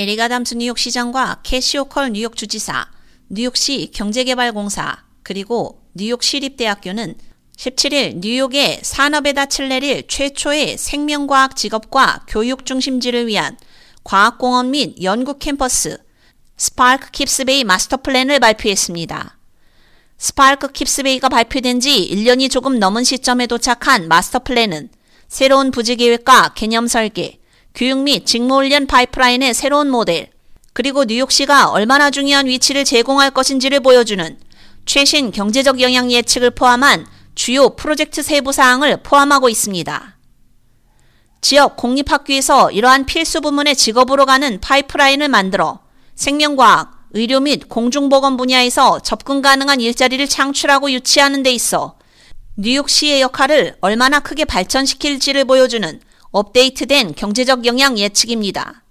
에릭 0.00 0.18
아담스 0.18 0.54
뉴욕 0.54 0.78
시장과 0.78 1.40
캐시 1.42 1.76
호컬 1.76 2.12
뉴욕 2.12 2.34
주지사, 2.34 2.88
뉴욕시 3.28 3.90
경제개발공사, 3.92 5.04
그리고 5.22 5.82
뉴욕 5.92 6.22
시립대학교는 6.22 7.16
17일 7.58 8.20
뉴욕의 8.20 8.80
산업에 8.82 9.15
닻을 9.15 9.44
내릴 9.44 10.06
최초의 10.08 10.78
생명과학 10.78 11.54
직업과 11.54 12.24
교육 12.28 12.64
중심지를 12.64 13.26
위한 13.26 13.58
과학공원 14.02 14.70
및 14.70 15.02
연구 15.02 15.36
캠퍼스 15.36 15.98
SPARC 16.56 17.10
킵스베이 17.10 17.64
마스터 17.64 17.98
플랜을 17.98 18.40
발표했습니다. 18.40 19.36
SPARC 20.16 20.68
킵스베이가 20.68 21.30
발표된 21.30 21.80
지 21.80 22.08
1년이 22.10 22.50
조금 22.50 22.78
넘은 22.78 23.04
시점에 23.04 23.46
도착한 23.46 24.08
마스터 24.08 24.38
플랜은 24.38 24.88
새로운 25.28 25.70
부지 25.70 25.96
계획과 25.96 26.54
개념 26.54 26.86
설계, 26.86 27.39
교육 27.74 27.98
및 27.98 28.26
직무훈련 28.26 28.86
파이프라인의 28.86 29.54
새로운 29.54 29.90
모델, 29.90 30.30
그리고 30.72 31.04
뉴욕시가 31.04 31.70
얼마나 31.70 32.10
중요한 32.10 32.46
위치를 32.46 32.84
제공할 32.84 33.30
것인지를 33.30 33.80
보여주는 33.80 34.38
최신 34.86 35.30
경제적 35.30 35.80
영향 35.80 36.10
예측을 36.10 36.50
포함한 36.50 37.06
주요 37.34 37.70
프로젝트 37.70 38.22
세부 38.22 38.52
사항을 38.52 39.02
포함하고 39.02 39.48
있습니다. 39.48 40.16
지역 41.40 41.76
공립학교에서 41.76 42.70
이러한 42.70 43.06
필수 43.06 43.40
부문의 43.40 43.74
직업으로 43.74 44.26
가는 44.26 44.60
파이프라인을 44.60 45.28
만들어 45.28 45.80
생명과학, 46.14 47.08
의료 47.12 47.40
및 47.40 47.68
공중보건 47.68 48.36
분야에서 48.36 49.00
접근 49.00 49.42
가능한 49.42 49.80
일자리를 49.80 50.28
창출하고 50.28 50.92
유치하는 50.92 51.42
데 51.42 51.50
있어 51.50 51.96
뉴욕시의 52.56 53.20
역할을 53.22 53.76
얼마나 53.80 54.20
크게 54.20 54.44
발전시킬지를 54.44 55.44
보여주는 55.46 56.00
업데이트된 56.32 57.14
경제적 57.14 57.66
영향 57.66 57.98
예측입니다. 57.98 58.84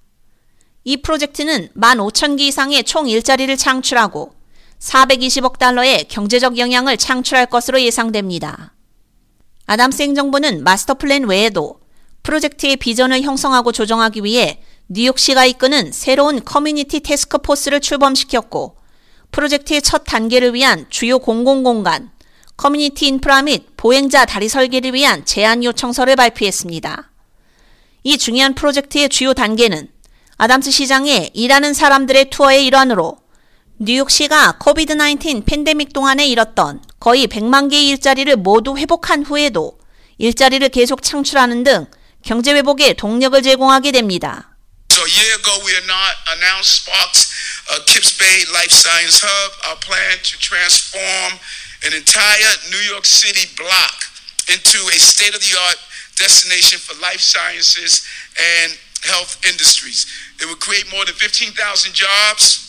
이 0.84 0.98
프로젝트는 0.98 1.70
15,000개 1.76 2.42
이상의 2.42 2.84
총 2.84 3.08
일자리를 3.08 3.56
창출하고 3.56 4.34
420억 4.80 5.58
달러의 5.58 6.06
경제적 6.08 6.58
영향을 6.58 6.98
창출할 6.98 7.46
것으로 7.48 7.82
예상됩니다. 7.82 8.74
아담스 9.66 10.02
행정부는 10.02 10.64
마스터 10.64 10.96
플랜 10.96 11.26
외에도 11.26 11.80
프로젝트의 12.24 12.76
비전을 12.78 13.22
형성하고 13.22 13.72
조정하기 13.72 14.24
위해 14.24 14.62
뉴욕시가 14.88 15.46
이끄는 15.46 15.92
새로운 15.92 16.44
커뮤니티 16.44 17.00
태스크포스를 17.02 17.80
출범시켰고 17.80 18.78
프로젝트의 19.32 19.82
첫 19.82 20.04
단계를 20.06 20.54
위한 20.56 20.88
주요 20.90 21.20
공공공간, 21.20 22.12
커뮤니티 22.58 23.08
인프라 23.08 23.44
및 23.44 23.68
보행자 23.78 24.26
다리 24.26 24.50
설계를 24.50 24.94
위한 24.94 25.24
제안 25.24 25.64
요청서를 25.64 26.16
발표했습니다. 26.16 27.09
이 28.04 28.18
중요한 28.18 28.56
프로젝트의 28.56 29.10
주요 29.10 29.34
단계는 29.34 29.90
아담스 30.38 30.72
시장의 30.72 31.32
일하는 31.34 31.74
사람들의 31.74 32.30
투어의 32.30 32.66
일환으로 32.68 33.18
뉴욕시가 33.80 34.58
COVID-19 34.60 35.46
팬데믹 35.46 35.92
동안에 35.94 36.26
잃었던 36.28 36.82
거의 37.00 37.28
100만 37.28 37.70
개의 37.70 37.90
일자리를 37.90 38.36
모두 38.38 38.78
회복한 38.78 39.24
후에도 39.24 39.80
일자리를 40.18 40.68
계속 40.70 41.04
창출하는 41.04 41.64
등 41.64 41.88
경제 42.24 42.54
회복에 42.54 42.94
동력을 42.94 43.42
제공하게 43.42 43.92
됩니다. 43.92 44.56
So 44.92 45.06
a 45.06 45.12
year 45.12 45.36
ago 45.36 45.52
we 45.66 45.76
announced 45.76 46.84
Sparks 46.84 47.32
uh, 47.72 47.84
Kips 47.86 48.18
Bay 48.18 48.44
Life 48.52 48.72
Science 48.72 49.24
Hub, 49.24 49.52
our 49.68 49.80
plan 49.80 50.20
to 50.24 50.36
transform 50.40 51.40
an 51.88 51.94
entire 51.94 52.54
New 52.72 52.84
York 52.92 53.06
City 53.06 53.48
block 53.56 53.96
into 54.52 54.80
a 54.92 55.00
state-of-the-art 55.00 55.80
destination 56.20 56.78
for 56.80 56.94
life 57.02 57.24
sciences 57.24 58.06
and 58.38 58.78
health 59.08 59.40
industries. 59.48 60.06
It 60.40 60.46
would 60.46 60.60
create 60.60 60.86
more 60.92 61.06
than 61.06 61.16
15,000 61.16 61.56
jobs, 61.96 62.68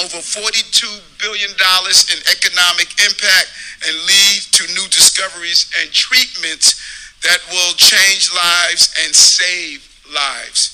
over 0.00 0.22
$42 0.22 1.02
billion 1.18 1.50
in 1.50 2.18
economic 2.30 2.88
impact, 3.02 3.48
and 3.84 3.94
lead 4.06 4.40
to 4.54 4.62
new 4.78 4.86
discoveries 4.88 5.66
and 5.82 5.90
treatments 5.90 6.78
that 7.26 7.42
will 7.50 7.74
change 7.74 8.30
lives 8.32 8.94
and 9.02 9.10
save 9.14 9.82
lives. 10.08 10.70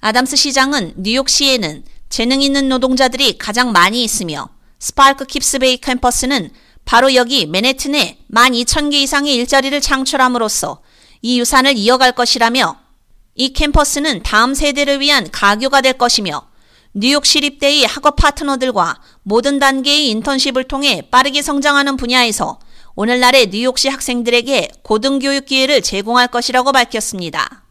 아담스 0.00 0.36
시장은 0.36 0.94
뉴욕시에는 0.98 1.84
재능 2.10 2.42
있는 2.42 2.68
노동자들이 2.68 3.38
가장 3.38 3.72
많이 3.72 4.04
있으며 4.04 4.50
SPARC 4.78 5.24
킵스베이 5.24 5.80
캠퍼스는 5.80 6.50
바로 6.84 7.14
여기 7.14 7.46
맨해튼에 7.46 8.18
12,000개 8.30 8.94
이상의 8.94 9.34
일자리를 9.34 9.80
창출함으로써 9.80 10.82
이 11.26 11.40
유산을 11.40 11.78
이어갈 11.78 12.12
것이라며 12.12 12.76
이 13.34 13.54
캠퍼스는 13.54 14.22
다음 14.22 14.52
세대를 14.52 15.00
위한 15.00 15.30
가교가 15.30 15.80
될 15.80 15.94
것이며 15.94 16.46
뉴욕 16.92 17.24
시립대의 17.24 17.86
학업 17.86 18.16
파트너들과 18.16 19.00
모든 19.22 19.58
단계의 19.58 20.10
인턴십을 20.10 20.64
통해 20.64 21.00
빠르게 21.10 21.40
성장하는 21.40 21.96
분야에서 21.96 22.60
오늘날의 22.94 23.46
뉴욕시 23.46 23.88
학생들에게 23.88 24.68
고등교육 24.82 25.46
기회를 25.46 25.80
제공할 25.80 26.28
것이라고 26.28 26.72
밝혔습니다. 26.72 27.64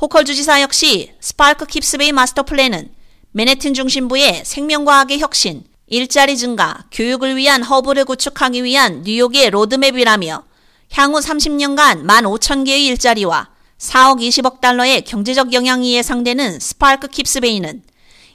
호컬 0.00 0.24
주지사 0.24 0.62
역시 0.62 1.10
SPARC 1.18 1.64
킵스베이 1.64 2.12
마스터 2.12 2.44
플랜은 2.44 2.94
맨해튼 3.32 3.74
중심부의 3.74 4.44
생명과학의 4.44 5.18
혁신, 5.18 5.64
일자리 5.88 6.36
증가, 6.36 6.84
교육을 6.92 7.34
위한 7.34 7.64
허브를 7.64 8.04
구축하기 8.04 8.62
위한 8.62 9.02
뉴욕의 9.02 9.50
로드맵이라며 9.50 10.44
향후 10.92 11.20
30년간 11.20 12.04
15,000개의 12.04 12.86
일자리와 12.86 13.50
4백 13.78 14.20
20억 14.20 14.60
달러의 14.60 15.02
경제적 15.02 15.52
영향이 15.52 15.94
예상되는 15.94 16.58
SPARC 16.60 17.08
킵스베이는 17.08 17.82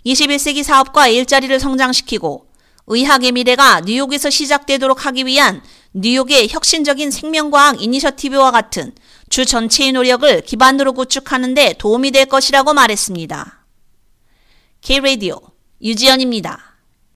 21세기 0.06 0.64
사업과 0.64 1.08
일자리를 1.08 1.60
성장시키고 1.60 2.48
의학의 2.88 3.32
미래가 3.32 3.82
뉴욕에서 3.82 4.30
시작되도록 4.30 5.06
하기 5.06 5.26
위한 5.26 5.62
뉴욕의 5.94 6.50
혁신적인 6.50 7.12
생명과학 7.12 7.82
이니셔티브와 7.82 8.52
같은 8.52 8.94
주 9.30 9.46
전체의 9.46 9.94
노력을 9.94 10.42
기반으로 10.42 10.94
구축하는 10.94 11.54
데 11.54 11.74
도움이 11.78 12.12
될 12.12 12.26
것이라고 12.26 12.74
말했습니다. 12.74 13.66
K-Radio 14.82 15.40
유지연입니다. 15.82 16.73